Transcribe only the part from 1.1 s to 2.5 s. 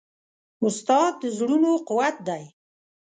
د زړونو قوت دی.